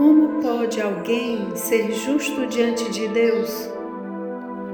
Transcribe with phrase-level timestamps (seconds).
[0.00, 3.68] Como pode alguém ser justo diante de Deus?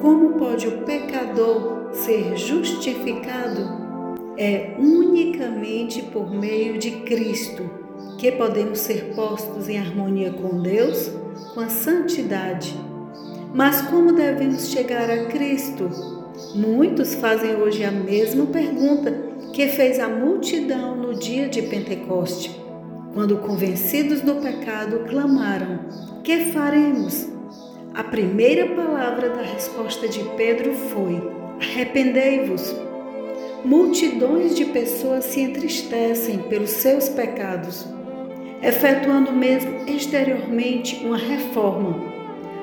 [0.00, 4.14] Como pode o pecador ser justificado?
[4.38, 7.68] É unicamente por meio de Cristo
[8.18, 11.10] que podemos ser postos em harmonia com Deus,
[11.52, 12.78] com a santidade.
[13.52, 15.90] Mas como devemos chegar a Cristo?
[16.54, 19.10] Muitos fazem hoje a mesma pergunta
[19.52, 22.64] que fez a multidão no dia de Pentecoste
[23.16, 25.86] quando convencidos do pecado clamaram:
[26.22, 27.26] Que faremos?
[27.94, 31.22] A primeira palavra da resposta de Pedro foi:
[31.58, 32.76] Arrependei-vos.
[33.64, 37.86] Multidões de pessoas se entristecem pelos seus pecados,
[38.62, 41.98] efetuando mesmo exteriormente uma reforma,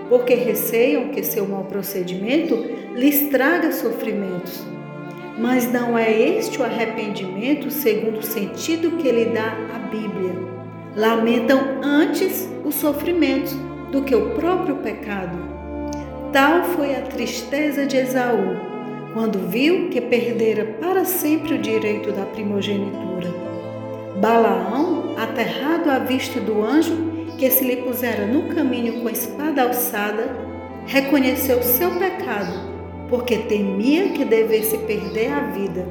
[0.07, 2.55] porque receiam que seu mau procedimento
[2.93, 4.63] lhes traga sofrimentos.
[5.37, 10.35] Mas não é este o arrependimento segundo o sentido que lhe dá a Bíblia.
[10.95, 13.53] Lamentam antes os sofrimentos
[13.91, 15.35] do que o próprio pecado.
[16.31, 18.57] Tal foi a tristeza de Esaú,
[19.13, 23.33] quando viu que perdera para sempre o direito da primogenitura.
[24.17, 26.95] Balaão, aterrado à vista do anjo
[27.37, 30.37] que se lhe pusera no caminho com espada alçada,
[30.85, 32.72] reconheceu seu pecado
[33.13, 35.87] porque temia que devesse perder a vida.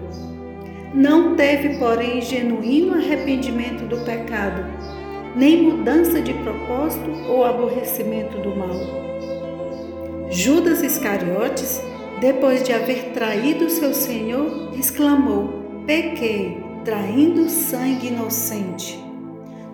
[0.92, 4.64] Não teve, porém, genuíno arrependimento do pecado,
[5.36, 8.74] nem mudança de propósito ou aborrecimento do mal.
[10.30, 11.80] Judas Iscariotes,
[12.20, 18.98] depois de haver traído seu Senhor, exclamou: Pequei, traindo sangue inocente.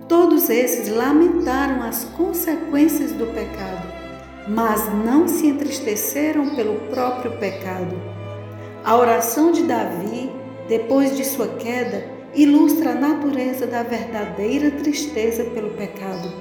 [0.06, 4.07] Todos esses lamentaram as consequências do pecado
[4.48, 7.94] mas não se entristeceram pelo próprio pecado.
[8.82, 10.30] A oração de Davi,
[10.68, 12.04] depois de sua queda,
[12.34, 16.32] ilustra a natureza da verdadeira tristeza pelo pecado.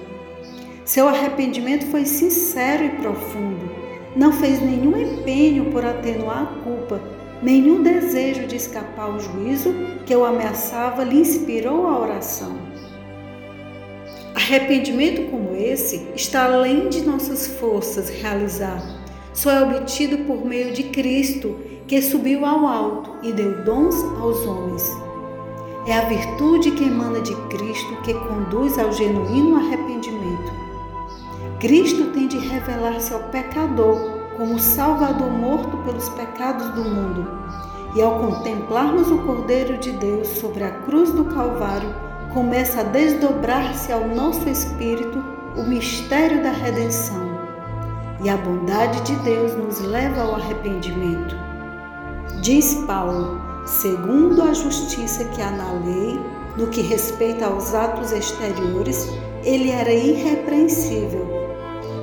[0.86, 3.70] Seu arrependimento foi sincero e profundo.
[4.16, 7.02] Não fez nenhum empenho por atenuar a culpa,
[7.42, 9.74] nenhum desejo de escapar ao juízo
[10.06, 12.56] que o ameaçava lhe inspirou a oração.
[14.38, 18.80] Arrependimento como esse está além de nossas forças realizar.
[19.34, 24.46] Só é obtido por meio de Cristo, que subiu ao alto e deu dons aos
[24.46, 24.84] homens.
[25.88, 30.52] É a virtude que emana de Cristo que conduz ao genuíno arrependimento.
[31.60, 33.98] Cristo tem de revelar-se ao pecador
[34.38, 37.28] como Salvador morto pelos pecados do mundo.
[37.96, 42.07] E ao contemplarmos o Cordeiro de Deus sobre a cruz do Calvário,
[42.38, 45.18] começa a desdobrar-se ao nosso espírito
[45.56, 47.36] o mistério da redenção.
[48.24, 51.36] E a bondade de Deus nos leva ao arrependimento.
[52.44, 56.20] Diz Paulo, segundo a justiça que há na lei,
[56.56, 59.10] no que respeita aos atos exteriores,
[59.44, 61.26] ele era irrepreensível.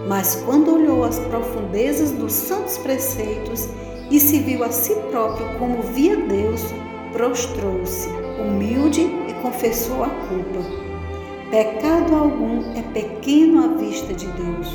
[0.08, 3.68] Mas quando olhou as profundezas dos santos preceitos
[4.10, 6.60] e se viu a si próprio como via Deus,
[7.12, 10.64] prostrou-se, humilde confessou a culpa.
[11.50, 14.74] Pecado algum é pequeno à vista de Deus.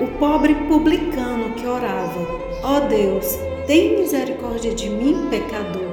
[0.00, 2.20] O pobre publicano que orava:
[2.64, 3.38] Ó oh Deus,
[3.68, 5.88] tem misericórdia de mim, pecador.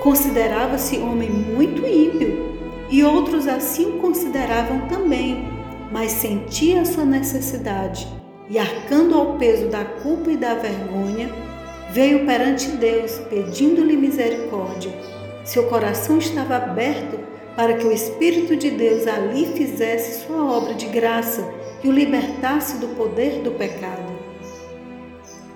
[0.00, 2.54] Considerava-se homem muito ímpio,
[2.88, 5.44] e outros assim o consideravam também,
[5.90, 8.06] mas sentia a sua necessidade
[8.48, 11.28] e, arcando ao peso da culpa e da vergonha,
[11.90, 15.19] veio perante Deus pedindo-lhe misericórdia
[15.50, 17.18] seu coração estava aberto
[17.56, 21.52] para que o Espírito de Deus ali fizesse sua obra de graça
[21.82, 24.12] e o libertasse do poder do pecado.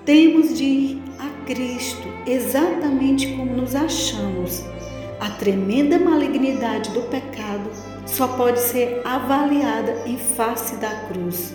[0.03, 4.65] Temos de ir a Cristo exatamente como nos achamos.
[5.21, 7.69] A tremenda malignidade do pecado
[8.05, 11.53] só pode ser avaliada em face da cruz.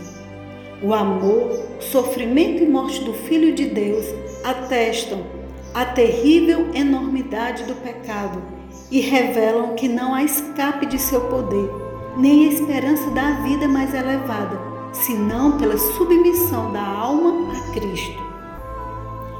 [0.82, 4.06] O amor, sofrimento e morte do Filho de Deus
[4.42, 5.39] atestam
[5.72, 8.42] a terrível enormidade do pecado
[8.91, 11.70] e revelam que não há escape de seu poder,
[12.16, 14.61] nem esperança da vida mais elevada,
[14.93, 18.20] senão pela submissão da alma a Cristo.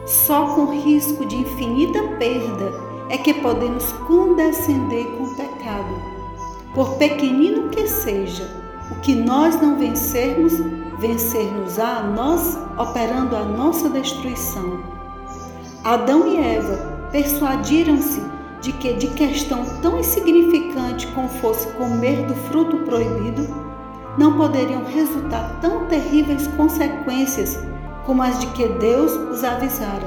[0.07, 2.73] Só com risco de infinita perda
[3.09, 6.11] é que podemos condescender com o pecado.
[6.73, 8.49] Por pequenino que seja,
[8.93, 10.53] o que nós não vencermos,
[10.99, 15.00] vencer-nos-á a nós, operando a nossa destruição
[15.83, 18.23] Adão e Eva persuadiram-se
[18.61, 23.49] de que, de questão tão insignificante como fosse comer do fruto proibido,
[24.19, 27.59] não poderiam resultar tão terríveis consequências
[28.05, 30.07] como as de que Deus os avisara.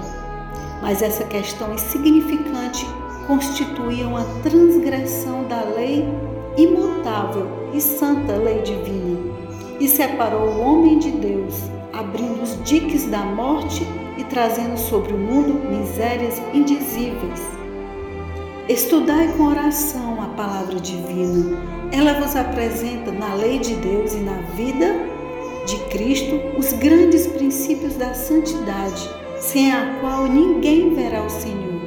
[0.80, 2.86] Mas essa questão insignificante
[3.26, 6.08] constituía uma transgressão da lei
[6.56, 9.18] imutável e santa lei divina
[9.80, 13.88] e separou o homem de Deus, abrindo os diques da morte
[14.18, 17.42] e trazendo sobre o mundo misérias indizíveis.
[18.70, 21.58] Estudai com oração a palavra divina.
[21.92, 24.96] Ela vos apresenta na lei de Deus e na vida
[25.66, 31.82] de Cristo os grandes princípios da santidade, sem a qual ninguém verá o Senhor.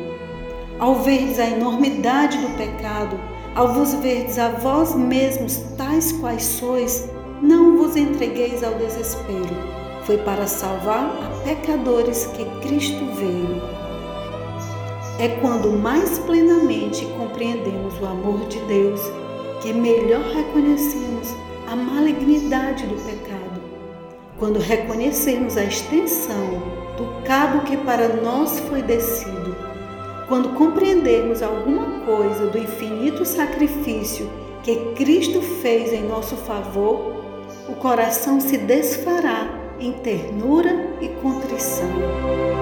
[0.78, 3.19] Ao verdes a enormidade do pecado,
[3.55, 7.08] ao vos verdes a vós mesmos tais quais sois,
[7.40, 9.86] não vos entregueis ao desespero.
[10.06, 13.61] Foi para salvar a pecadores que Cristo veio.
[15.19, 19.00] É quando mais plenamente compreendemos o amor de Deus
[19.61, 21.35] que melhor reconhecemos
[21.67, 23.61] a malignidade do pecado.
[24.38, 26.62] Quando reconhecemos a extensão
[26.97, 29.56] do cabo que para nós foi descido
[30.29, 34.29] quando compreendermos alguma coisa do infinito sacrifício
[34.62, 37.14] que Cristo fez em nosso favor,
[37.69, 42.56] o coração se desfará em ternura e contrição.